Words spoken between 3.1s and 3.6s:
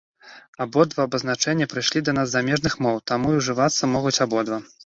таму і